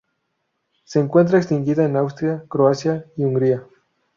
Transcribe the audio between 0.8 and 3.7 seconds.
Se encuentra extinta en Austria, Croacia y Hungría.